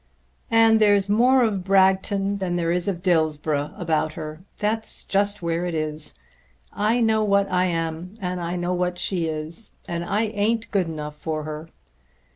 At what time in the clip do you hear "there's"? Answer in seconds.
0.79-1.09